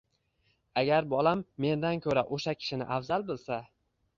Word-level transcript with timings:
Agar 0.81 1.07
bolam 1.11 1.45
mendan 1.65 2.01
ko‘ra 2.07 2.25
o‘sha 2.39 2.57
kishini 2.63 2.89
afzal 2.99 3.29
bilsa 3.31 3.61